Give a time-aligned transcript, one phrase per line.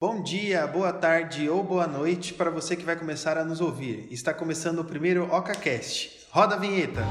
[0.00, 4.08] Bom dia, boa tarde ou boa noite para você que vai começar a nos ouvir.
[4.10, 6.26] Está começando o primeiro OcaCast.
[6.30, 7.02] Roda a vinheta!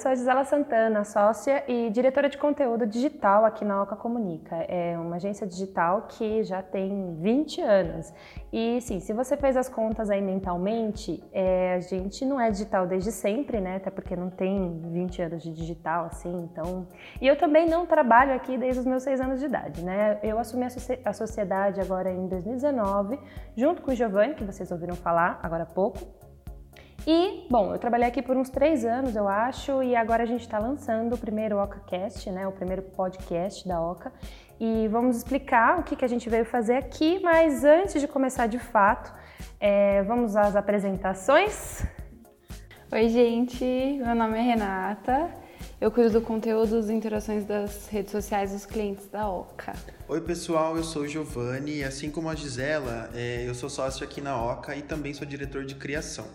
[0.00, 4.56] Sou a Gisela Santana, sócia e diretora de conteúdo digital aqui na Oca Comunica.
[4.56, 8.10] É uma agência digital que já tem 20 anos.
[8.50, 12.86] E sim, se você fez as contas aí mentalmente, é, a gente não é digital
[12.86, 13.76] desde sempre, né?
[13.76, 16.88] Até porque não tem 20 anos de digital assim, então.
[17.20, 20.18] E eu também não trabalho aqui desde os meus 6 anos de idade, né?
[20.22, 23.20] Eu assumi a, socie a sociedade agora em 2019,
[23.54, 26.19] junto com o Giovanni, que vocês ouviram falar agora há pouco.
[27.06, 30.42] E, bom, eu trabalhei aqui por uns três anos, eu acho, e agora a gente
[30.42, 34.12] está lançando o primeiro OcaCast, né, o primeiro podcast da Oca,
[34.58, 38.46] e vamos explicar o que, que a gente veio fazer aqui, mas antes de começar
[38.46, 39.12] de fato,
[39.58, 41.84] é, vamos às apresentações.
[42.92, 45.30] Oi, gente, meu nome é Renata,
[45.80, 49.72] eu cuido do conteúdo das interações das redes sociais dos clientes da Oca.
[50.06, 54.04] Oi, pessoal, eu sou o Giovanni, e assim como a Gisela, é, eu sou sócio
[54.04, 56.26] aqui na Oca e também sou diretor de criação.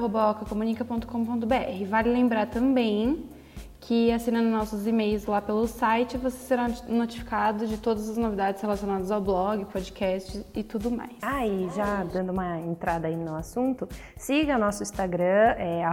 [0.48, 1.86] comunica.com.br.
[1.88, 3.30] Vale lembrar também
[3.78, 9.12] que assinando nossos e-mails lá pelo site, você será notificado de todas as novidades relacionadas
[9.12, 11.18] ao blog, podcast e tudo mais.
[11.22, 15.84] Ah, e já dando uma entrada aí no assunto, siga nosso Instagram, é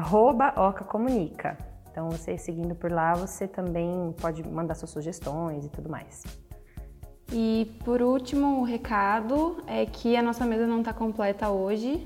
[0.57, 1.55] @ocacomunica.
[1.91, 6.41] Então, você seguindo por lá, você também pode mandar suas sugestões e tudo mais.
[7.31, 12.06] E por último, o recado é que a nossa mesa não está completa hoje.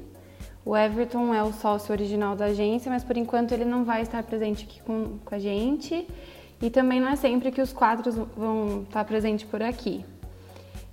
[0.63, 4.21] O Everton é o sócio original da agência, mas por enquanto ele não vai estar
[4.23, 6.07] presente aqui com, com a gente.
[6.61, 10.05] E também não é sempre que os quatro vão estar presentes por aqui.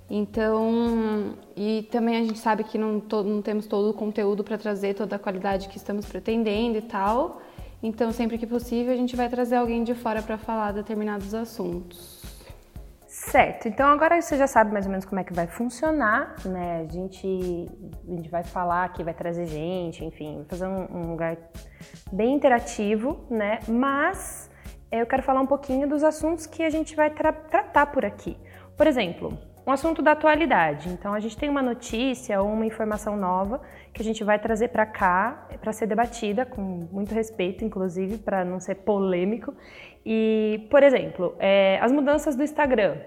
[0.09, 4.57] Então, e também a gente sabe que não, to, não temos todo o conteúdo para
[4.57, 7.41] trazer toda a qualidade que estamos pretendendo e tal.
[7.81, 12.22] Então, sempre que possível, a gente vai trazer alguém de fora para falar determinados assuntos.
[13.15, 16.81] Certo, então agora você já sabe mais ou menos como é que vai funcionar, né?
[16.81, 17.69] A gente,
[18.07, 21.37] a gente vai falar aqui, vai trazer gente, enfim, vai fazer um, um lugar
[22.11, 23.59] bem interativo, né?
[23.67, 24.49] Mas
[24.91, 28.35] eu quero falar um pouquinho dos assuntos que a gente vai tra tratar por aqui.
[28.75, 30.89] Por exemplo, um assunto da atualidade.
[30.89, 33.61] Então, a gente tem uma notícia ou uma informação nova
[33.93, 38.43] que a gente vai trazer para cá para ser debatida com muito respeito, inclusive, para
[38.43, 39.53] não ser polêmico.
[40.05, 42.97] E, por exemplo, é, as mudanças do Instagram.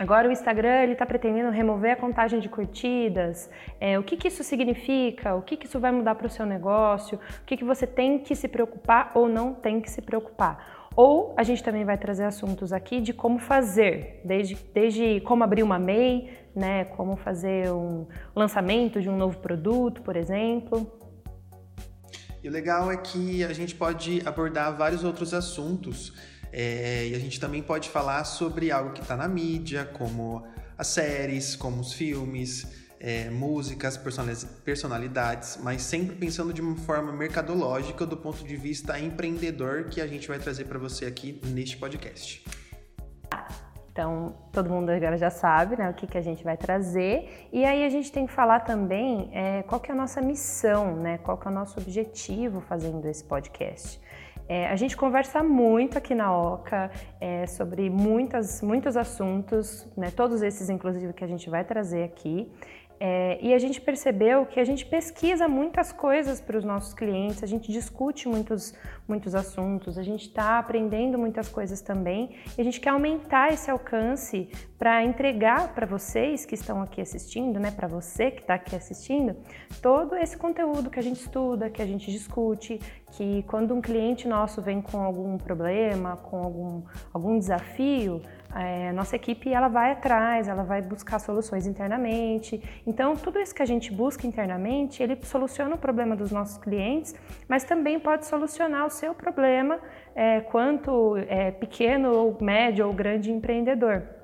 [0.00, 3.50] Agora o Instagram ele está pretendendo remover a contagem de curtidas.
[3.78, 5.34] É, o que, que isso significa?
[5.34, 7.18] O que, que isso vai mudar para o seu negócio?
[7.42, 10.79] O que, que você tem que se preocupar ou não tem que se preocupar?
[11.02, 15.62] Ou a gente também vai trazer assuntos aqui de como fazer, desde, desde como abrir
[15.62, 20.92] uma MEI, né, como fazer um lançamento de um novo produto, por exemplo.
[22.44, 26.12] E o legal é que a gente pode abordar vários outros assuntos
[26.52, 30.46] é, e a gente também pode falar sobre algo que está na mídia, como
[30.76, 33.98] as séries, como os filmes, é, músicas,
[34.62, 40.06] personalidades, mas sempre pensando de uma forma mercadológica do ponto de vista empreendedor que a
[40.06, 42.44] gente vai trazer para você aqui neste podcast.
[43.90, 47.48] Então, todo mundo agora já sabe né, o que, que a gente vai trazer.
[47.52, 50.94] E aí a gente tem que falar também é, qual que é a nossa missão,
[50.96, 54.00] né, qual que é o nosso objetivo fazendo esse podcast.
[54.48, 60.42] É, a gente conversa muito aqui na OCA é, sobre muitas, muitos assuntos, né, todos
[60.42, 62.50] esses inclusive que a gente vai trazer aqui.
[63.02, 67.42] É, e a gente percebeu que a gente pesquisa muitas coisas para os nossos clientes,
[67.42, 68.74] a gente discute muitos,
[69.08, 73.70] muitos assuntos, a gente está aprendendo muitas coisas também e a gente quer aumentar esse
[73.70, 78.74] alcance para entregar para vocês que estão aqui assistindo, né, para você que está aqui
[78.74, 79.36] assistindo,
[79.82, 82.80] todo esse conteúdo que a gente estuda, que a gente discute,
[83.12, 86.82] que quando um cliente nosso vem com algum problema, com algum,
[87.12, 88.22] algum desafio,
[88.56, 92.62] é, nossa equipe ela vai atrás, ela vai buscar soluções internamente.
[92.86, 97.14] Então, tudo isso que a gente busca internamente, ele soluciona o problema dos nossos clientes,
[97.46, 99.78] mas também pode solucionar o seu problema,
[100.14, 104.19] é, quanto é, pequeno ou médio ou grande empreendedor.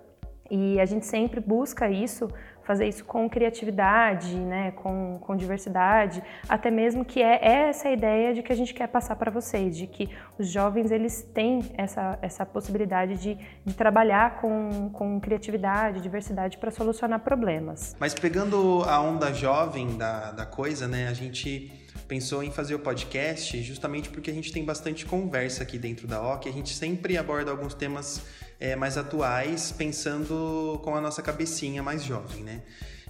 [0.51, 2.29] E a gente sempre busca isso
[2.67, 8.35] fazer isso com criatividade, né, com, com diversidade, até mesmo que é, é essa ideia
[8.35, 12.19] de que a gente quer passar para vocês, de que os jovens eles têm essa,
[12.21, 17.95] essa possibilidade de, de trabalhar com, com criatividade, diversidade para solucionar problemas.
[18.01, 21.71] Mas pegando a onda jovem da, da coisa, né, a gente
[22.09, 26.21] pensou em fazer o podcast justamente porque a gente tem bastante conversa aqui dentro da
[26.21, 28.23] OC, a gente sempre aborda alguns temas
[28.59, 32.63] é, mais atuais, pensando com a nossa cabecinha mais jovem, né?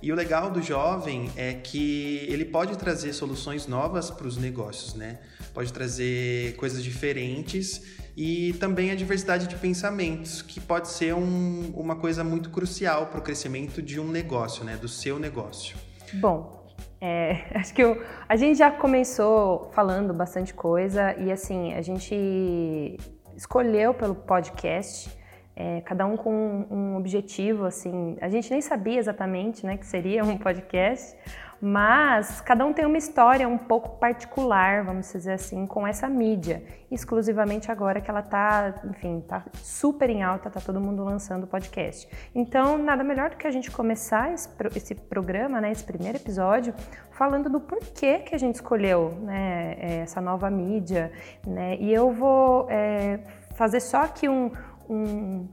[0.02, 4.94] E o legal do jovem é que ele pode trazer soluções novas para os negócios,
[4.94, 5.18] né?
[5.54, 7.82] Pode trazer coisas diferentes
[8.14, 13.20] e também a diversidade de pensamentos, que pode ser um, uma coisa muito crucial para
[13.20, 14.76] o crescimento de um negócio, né?
[14.76, 15.76] Do seu negócio.
[16.14, 16.66] Bom,
[17.00, 22.98] é, acho que eu, a gente já começou falando bastante coisa e assim, a gente
[23.34, 25.08] escolheu pelo podcast
[25.56, 30.22] é, cada um com um, objetivo, assim, a gente nem sabia exatamente, né, que seria
[30.22, 31.16] um podcast,
[31.58, 36.62] mas cada um tem uma história um pouco particular, vamos dizer assim, com essa mídia,
[36.90, 42.06] exclusivamente agora que ela tá, enfim, tá super em alta, tá todo mundo lançando podcast.
[42.34, 46.74] Então, nada melhor do que a gente começar esse, esse programa, né, esse primeiro episódio,
[47.12, 51.10] falando do porquê que a gente escolheu, né, essa nova mídia,
[51.46, 53.20] né, e eu vou é,
[53.54, 54.52] fazer só aqui um
[54.88, 55.48] um,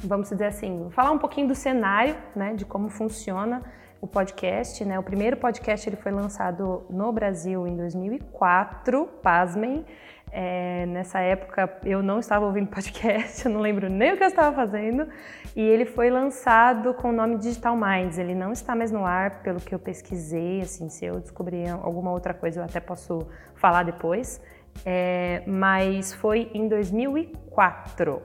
[0.00, 3.62] vamos dizer assim, falar um pouquinho do cenário, né, de como funciona
[4.00, 4.98] o podcast, né?
[4.98, 9.84] O primeiro podcast ele foi lançado no Brasil em 2004, pasmem.
[10.30, 14.28] É, nessa época eu não estava ouvindo podcast, eu não lembro nem o que eu
[14.28, 15.08] estava fazendo.
[15.54, 18.18] E ele foi lançado com o nome Digital Minds.
[18.18, 20.60] Ele não está mais no ar, pelo que eu pesquisei.
[20.60, 24.40] Assim, se eu descobrir alguma outra coisa, eu até posso falar depois.
[24.84, 28.22] É, mas foi em 2004.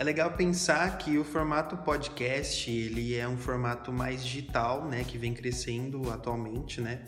[0.00, 5.18] É legal pensar que o formato podcast ele é um formato mais digital, né, que
[5.18, 7.02] vem crescendo atualmente, né?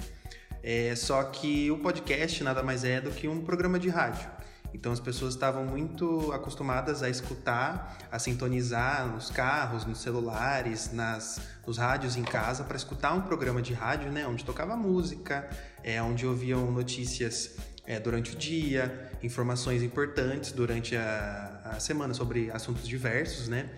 [0.62, 4.28] É, só que o podcast nada mais é do que um programa de rádio.
[4.74, 11.40] Então as pessoas estavam muito acostumadas a escutar, a sintonizar nos carros, nos celulares, nas,
[11.66, 15.48] nos rádios em casa para escutar um programa de rádio, né, onde tocava música,
[15.82, 17.56] é, onde ouviam notícias
[17.86, 23.70] é, durante o dia, informações importantes durante a, a semana sobre assuntos diversos, né?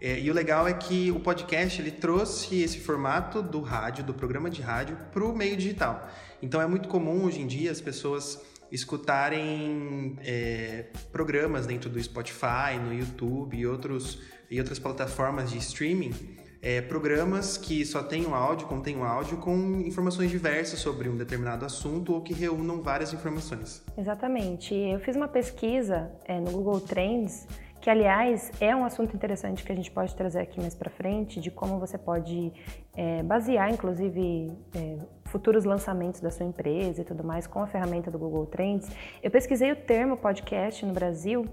[0.00, 4.14] É, e o legal é que o podcast ele trouxe esse formato do rádio, do
[4.14, 6.08] programa de rádio, para o meio digital.
[6.40, 8.40] Então é muito comum hoje em dia as pessoas
[8.72, 14.20] escutarem é, programas dentro do Spotify, no YouTube e, outros,
[14.50, 16.14] e outras plataformas de streaming
[16.62, 18.66] é, programas que só o áudio,
[18.98, 23.82] o áudio com informações diversas sobre um determinado assunto ou que reúnam várias informações.
[23.96, 24.74] Exatamente.
[24.74, 27.46] Eu fiz uma pesquisa é, no Google Trends
[27.80, 31.40] que aliás é um assunto interessante que a gente pode trazer aqui mais para frente,
[31.40, 32.52] de como você pode
[32.94, 38.10] é, basear, inclusive, é, futuros lançamentos da sua empresa e tudo mais com a ferramenta
[38.10, 38.90] do Google Trends.
[39.22, 41.46] Eu pesquisei o termo podcast no Brasil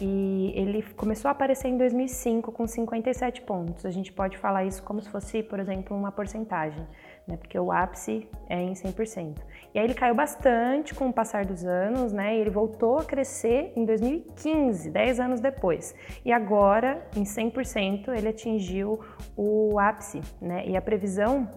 [0.00, 3.84] e ele começou a aparecer em 2005 com 57 pontos.
[3.84, 6.86] A gente pode falar isso como se fosse, por exemplo, uma porcentagem,
[7.26, 7.36] né?
[7.36, 9.38] porque o ápice é em 100%.
[9.74, 12.36] E aí ele caiu bastante com o passar dos anos, né?
[12.36, 15.94] E ele voltou a crescer em 2015, 10 anos depois.
[16.24, 19.00] E agora, em 100%, ele atingiu
[19.36, 20.66] o ápice, né?
[20.66, 21.48] E a previsão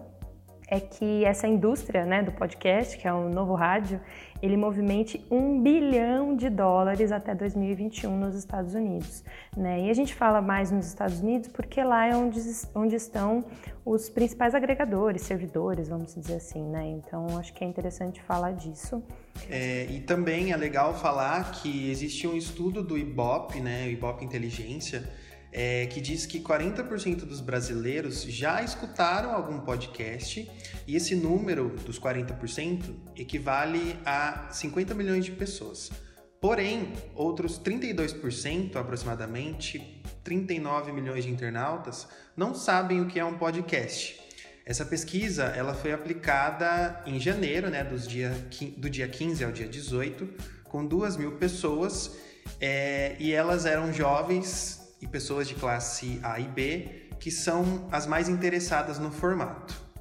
[0.72, 4.00] é que essa indústria né, do podcast, que é o novo rádio,
[4.40, 9.22] ele movimente um bilhão de dólares até 2021 nos Estados Unidos.
[9.54, 9.82] Né?
[9.82, 12.40] E a gente fala mais nos Estados Unidos porque lá é onde,
[12.74, 13.44] onde estão
[13.84, 16.62] os principais agregadores, servidores, vamos dizer assim.
[16.62, 16.88] Né?
[16.88, 19.02] Então acho que é interessante falar disso.
[19.50, 24.24] É, e também é legal falar que existe um estudo do IBOP, né, o IBOP
[24.24, 25.06] Inteligência,
[25.52, 30.50] é, que diz que 40% dos brasileiros já escutaram algum podcast
[30.86, 35.90] e esse número dos 40% equivale a 50 milhões de pessoas.
[36.40, 44.20] Porém, outros 32%, aproximadamente 39 milhões de internautas, não sabem o que é um podcast.
[44.64, 48.30] Essa pesquisa ela foi aplicada em janeiro, né, dos dia,
[48.76, 50.28] do dia 15 ao dia 18,
[50.64, 52.16] com 2 mil pessoas,
[52.60, 58.06] é, e elas eram jovens e pessoas de classe A e B, que são as
[58.06, 59.92] mais interessadas no formato.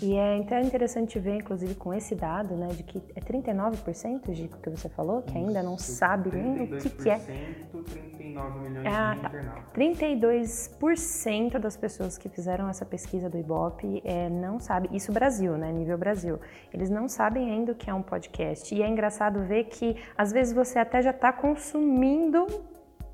[0.00, 4.58] E é então interessante ver, inclusive, com esse dado, né, de que é 39%, Gico,
[4.58, 7.18] que você falou, que ainda não Isso, sabe nem o que, que é.
[7.18, 9.64] 39 milhões ah, de tá.
[9.74, 15.72] 32% das pessoas que fizeram essa pesquisa do Ibope é, não sabem, isso Brasil, né,
[15.72, 16.38] nível Brasil,
[16.72, 18.72] eles não sabem ainda o que é um podcast.
[18.72, 22.46] E é engraçado ver que, às vezes, você até já está consumindo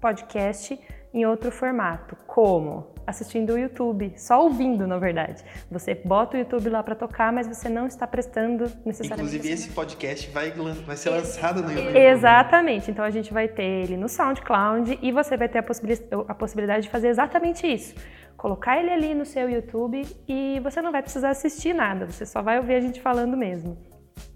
[0.04, 0.78] podcast
[1.14, 2.14] em outro formato.
[2.26, 2.92] Como?
[3.06, 5.42] Assistindo o YouTube, só ouvindo, na verdade.
[5.70, 9.36] Você bota o YouTube lá para tocar, mas você não está prestando necessariamente.
[9.36, 11.96] Inclusive, esse podcast vai, vai ser lançado no YouTube.
[11.96, 12.90] Exatamente.
[12.90, 15.96] Então, a gente vai ter ele no SoundCloud e você vai ter a, possibil
[16.28, 17.94] a possibilidade de fazer exatamente isso.
[18.36, 22.42] Colocar ele ali no seu YouTube e você não vai precisar assistir nada, você só
[22.42, 23.78] vai ouvir a gente falando mesmo.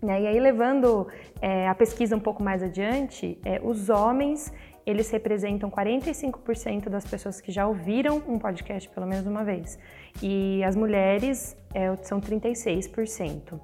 [0.03, 1.09] E aí, levando
[1.43, 4.53] é, a pesquisa um pouco mais adiante, é, os homens
[4.89, 9.79] eles representam 45% das pessoas que já ouviram um podcast pelo menos uma vez.
[10.23, 13.61] E as mulheres é, são 36%.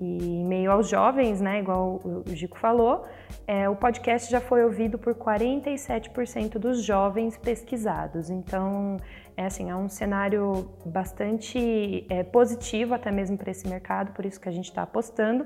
[0.00, 3.04] E em meio aos jovens, né, igual o Gico falou,
[3.46, 8.30] é, o podcast já foi ouvido por 47% dos jovens pesquisados.
[8.30, 8.98] Então,
[9.36, 14.40] é assim, é um cenário bastante é, positivo até mesmo para esse mercado, por isso
[14.40, 15.44] que a gente está apostando.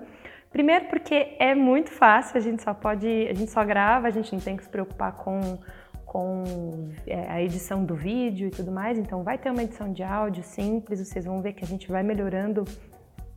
[0.52, 4.32] Primeiro porque é muito fácil, a gente só pode, a gente só grava, a gente
[4.32, 5.58] não tem que se preocupar com,
[6.04, 10.02] com é, a edição do vídeo e tudo mais, então vai ter uma edição de
[10.02, 12.64] áudio simples, vocês vão ver que a gente vai melhorando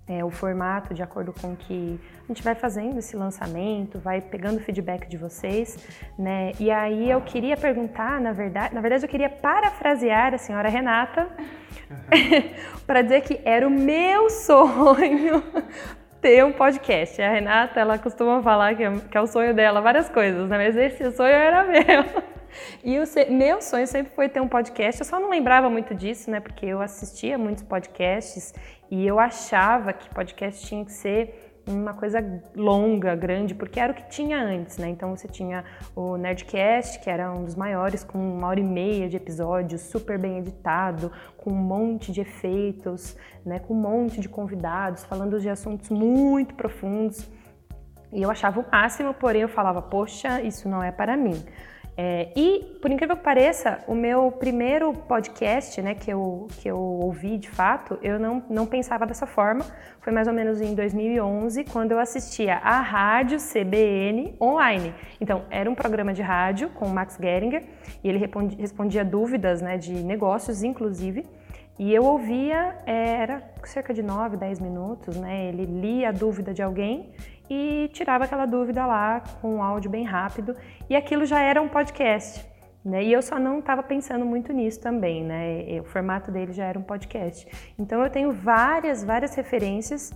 [0.08, 4.22] é, o formato de acordo com o que a gente vai fazendo esse lançamento, vai
[4.22, 5.78] pegando feedback de vocês,
[6.18, 6.52] né?
[6.60, 11.28] E aí eu queria perguntar, na verdade, na verdade eu queria parafrasear a senhora Renata
[12.86, 15.42] para dizer que era o meu sonho
[16.26, 17.22] ter um podcast.
[17.22, 20.58] A Renata, ela costuma falar que é, que é o sonho dela, várias coisas, né?
[20.58, 22.04] Mas esse sonho era meu.
[22.84, 25.02] E o meu sonho sempre foi ter um podcast.
[25.02, 26.40] Eu só não lembrava muito disso, né?
[26.40, 28.54] Porque eu assistia muitos podcasts
[28.90, 32.24] e eu achava que podcast tinha que ser uma coisa
[32.56, 34.90] longa, grande, porque era o que tinha antes, né?
[34.90, 35.64] Então você tinha
[35.96, 40.18] o Nerdcast, que era um dos maiores, com uma hora e meia de episódio, super
[40.20, 43.60] bem editado, com um monte de efeitos, né?
[43.60, 47.30] Com um monte de convidados, falando de assuntos muito profundos.
[48.12, 51.44] E eu achava o máximo, porém eu falava, poxa, isso não é para mim.
[51.98, 56.78] É, e, por incrível que pareça, o meu primeiro podcast, né, que eu, que eu
[56.78, 59.66] ouvi de fato, eu não, não pensava dessa forma.
[60.02, 64.94] Foi mais ou menos em 2011, quando eu assistia a rádio CBN online.
[65.22, 67.64] Então, era um programa de rádio com o Max Geringer,
[68.04, 71.26] e ele respondia, respondia dúvidas né, de negócios, inclusive.
[71.78, 75.48] E eu ouvia, é, era cerca de 9, 10 minutos, né?
[75.48, 77.12] Ele lia a dúvida de alguém
[77.50, 80.56] e tirava aquela dúvida lá com um áudio bem rápido
[80.90, 82.46] e aquilo já era um podcast.
[82.84, 83.04] Né?
[83.04, 85.80] E eu só não estava pensando muito nisso também, né?
[85.82, 87.48] O formato dele já era um podcast.
[87.80, 90.14] Então eu tenho várias, várias referências,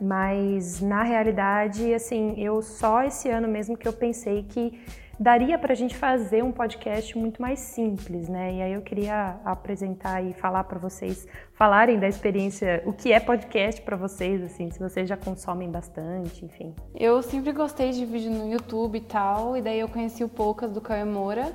[0.00, 4.80] mas na realidade, assim, eu só esse ano mesmo que eu pensei que
[5.22, 8.54] daria para a gente fazer um podcast muito mais simples, né?
[8.54, 13.20] E aí eu queria apresentar e falar para vocês, falarem da experiência, o que é
[13.20, 16.74] podcast para vocês, assim, se vocês já consomem bastante, enfim.
[16.92, 20.72] Eu sempre gostei de vídeo no YouTube e tal, e daí eu conheci o Poucas
[20.72, 21.52] do Caio Moura.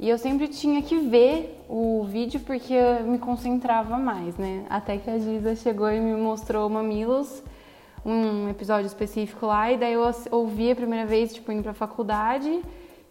[0.00, 4.64] E eu sempre tinha que ver o vídeo porque eu me concentrava mais, né?
[4.70, 7.42] Até que a Giza chegou e me mostrou Mamilos,
[8.04, 12.62] um episódio específico lá, e daí eu ouvi a primeira vez, tipo, indo pra faculdade.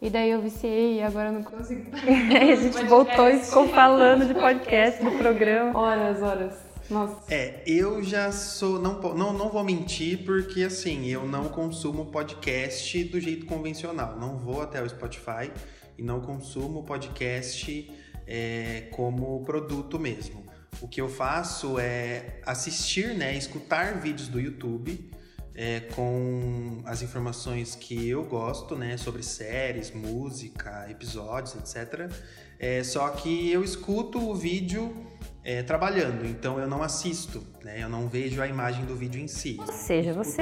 [0.03, 1.89] E daí eu viciei e agora eu não consigo.
[1.95, 5.79] a gente voltou e ficou falando de podcast do programa.
[5.79, 6.53] Horas, horas.
[6.89, 7.33] Nossa.
[7.33, 8.81] É, eu já sou.
[8.81, 14.17] Não, não, não vou mentir, porque assim, eu não consumo podcast do jeito convencional.
[14.19, 15.49] Não vou até o Spotify
[15.97, 17.89] e não consumo podcast
[18.27, 20.45] é, como produto mesmo.
[20.81, 25.13] O que eu faço é assistir, né, escutar vídeos do YouTube
[25.55, 32.11] é, com as informações que eu gosto, né, sobre séries, música, episódios, etc.
[32.59, 34.95] É, só que eu escuto o vídeo
[35.43, 39.27] é, trabalhando, então eu não assisto, né, eu não vejo a imagem do vídeo em
[39.27, 39.57] si.
[39.59, 40.41] Ou seja, você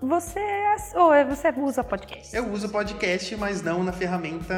[0.00, 0.40] você
[0.94, 2.36] ou é, você usa podcast?
[2.36, 4.54] Eu uso podcast, mas não na ferramenta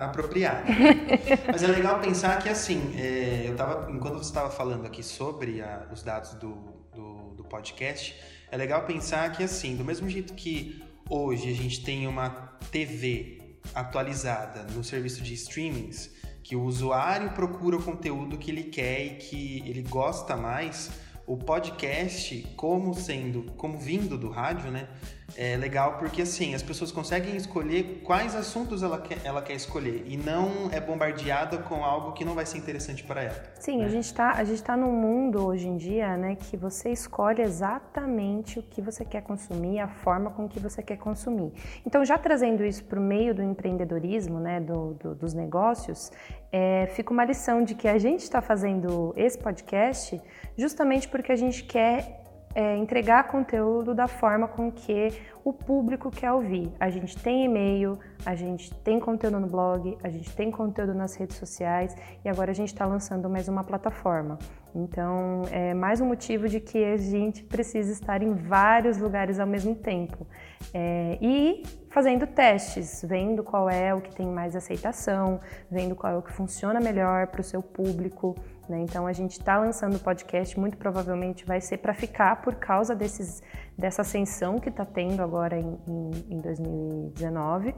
[0.00, 0.64] apropriada.
[1.46, 5.60] mas é legal pensar que assim, é, eu tava enquanto você estava falando aqui sobre
[5.60, 6.54] a, os dados do,
[6.92, 10.80] do, do podcast é legal pensar que, assim, do mesmo jeito que
[11.10, 12.30] hoje a gente tem uma
[12.70, 19.04] TV atualizada no serviço de streamings, que o usuário procura o conteúdo que ele quer
[19.04, 20.88] e que ele gosta mais,
[21.26, 24.88] o podcast, como sendo, como vindo do rádio, né?
[25.36, 30.04] É legal porque assim, as pessoas conseguem escolher quais assuntos ela quer, ela quer escolher
[30.06, 33.42] e não é bombardeada com algo que não vai ser interessante para ela.
[33.58, 33.86] Sim, né?
[33.86, 37.42] a gente está a gente tá num mundo hoje em dia, né, que você escolhe
[37.42, 41.52] exatamente o que você quer consumir, a forma com que você quer consumir.
[41.86, 46.12] Então, já trazendo isso para o meio do empreendedorismo, né, do, do dos negócios,
[46.52, 50.20] é, fica uma lição de que a gente está fazendo esse podcast
[50.56, 55.08] justamente porque a gente quer é, entregar conteúdo da forma com que
[55.44, 56.72] o público quer ouvir.
[56.78, 61.16] A gente tem e-mail, a gente tem conteúdo no blog, a gente tem conteúdo nas
[61.16, 61.94] redes sociais
[62.24, 64.38] e agora a gente está lançando mais uma plataforma.
[64.74, 69.46] Então, é mais um motivo de que a gente precisa estar em vários lugares ao
[69.46, 70.26] mesmo tempo.
[70.72, 76.16] É, e fazendo testes, vendo qual é o que tem mais aceitação, vendo qual é
[76.16, 78.34] o que funciona melhor para o seu público.
[78.68, 78.80] Né?
[78.80, 82.94] Então a gente está lançando o podcast, muito provavelmente vai ser para ficar por causa
[82.94, 83.42] desses,
[83.76, 87.74] dessa ascensão que está tendo agora em, em, em 2019.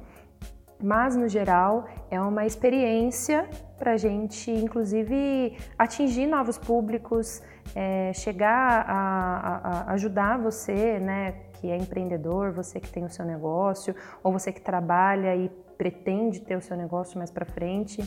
[0.82, 7.42] Mas, no geral, é uma experiência para a gente, inclusive, atingir novos públicos,
[7.74, 13.08] é, chegar a, a, a, ajudar você, né, que é empreendedor, você que tem o
[13.08, 18.02] seu negócio, ou você que trabalha e pretende ter o seu negócio mais para frente,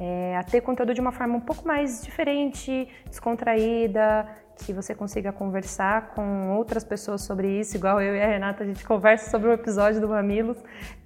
[0.00, 4.26] é, a ter conteúdo de uma forma um pouco mais diferente, descontraída,
[4.64, 8.66] que você consiga conversar com outras pessoas sobre isso, igual eu e a Renata, a
[8.66, 10.58] gente conversa sobre o episódio do Mamilos.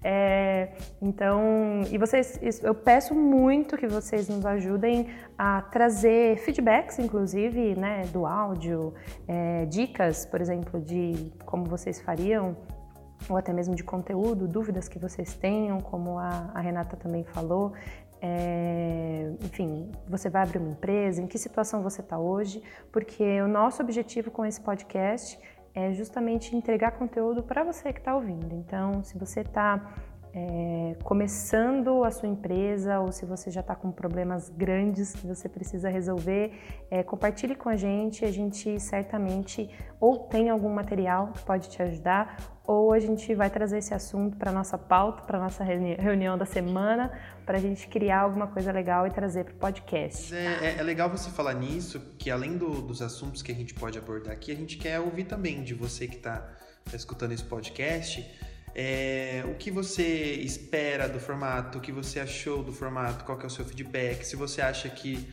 [0.02, 0.70] É,
[1.00, 8.02] então, e vocês, eu peço muito que vocês nos ajudem a trazer feedbacks, inclusive, né,
[8.12, 8.94] do áudio,
[9.26, 12.56] é, dicas, por exemplo, de como vocês fariam
[13.28, 17.72] ou até mesmo de conteúdo, dúvidas que vocês tenham, como a, a Renata também falou.
[18.26, 23.46] É, enfim, você vai abrir uma empresa, em que situação você está hoje, porque o
[23.46, 25.38] nosso objetivo com esse podcast
[25.74, 28.54] é justamente entregar conteúdo para você que está ouvindo.
[28.54, 29.92] Então, se você está
[30.36, 35.48] é, começando a sua empresa ou se você já está com problemas grandes que você
[35.48, 36.52] precisa resolver,
[36.90, 38.24] é, compartilhe com a gente.
[38.24, 39.70] A gente certamente
[40.00, 44.36] ou tem algum material que pode te ajudar ou a gente vai trazer esse assunto
[44.36, 47.12] para nossa pauta, para nossa reunião da semana,
[47.46, 50.34] para a gente criar alguma coisa legal e trazer para o podcast.
[50.34, 53.72] É, é, é, legal você falar nisso, que além do, dos assuntos que a gente
[53.74, 56.38] pode abordar aqui, a gente quer ouvir também de você que está
[56.90, 58.26] tá escutando esse podcast
[58.74, 60.02] é, o que você
[60.34, 64.34] espera do formato, o que você achou do formato, qual é o seu feedback, se
[64.34, 65.28] você acha que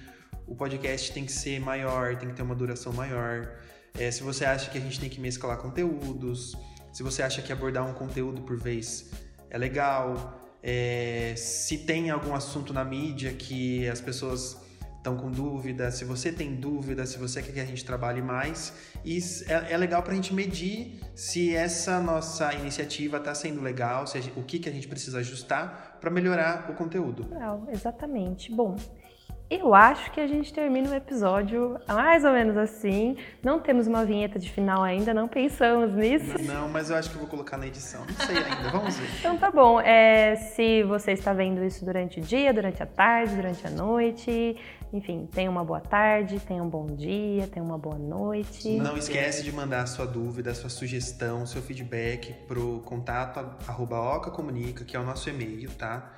[0.45, 3.57] o podcast tem que ser maior, tem que ter uma duração maior,
[3.97, 6.55] é, se você acha que a gente tem que mesclar conteúdos,
[6.93, 9.09] se você acha que abordar um conteúdo por vez
[9.49, 14.60] é legal, é, se tem algum assunto na mídia que as pessoas
[15.01, 18.71] estão com dúvida, se você tem dúvida, se você quer que a gente trabalhe mais.
[19.03, 24.05] E é, é legal para a gente medir se essa nossa iniciativa está sendo legal,
[24.05, 27.27] se gente, o que, que a gente precisa ajustar para melhorar o conteúdo.
[27.31, 28.51] Legal, exatamente.
[28.51, 28.75] Bom,
[29.51, 33.17] eu acho que a gente termina o episódio mais ou menos assim.
[33.43, 36.41] Não temos uma vinheta de final ainda, não pensamos nisso.
[36.43, 38.05] Não, mas eu acho que eu vou colocar na edição.
[38.05, 39.09] Não sei ainda, vamos ver.
[39.19, 39.81] Então tá bom.
[39.81, 44.55] É, se você está vendo isso durante o dia, durante a tarde, durante a noite,
[44.93, 48.77] enfim, tenha uma boa tarde, tenha um bom dia, tenha uma boa noite.
[48.77, 53.99] Não esquece de mandar a sua dúvida, a sua sugestão, seu feedback pro contato arroba
[54.17, 56.13] ocacomunica, que é o nosso e-mail, tá?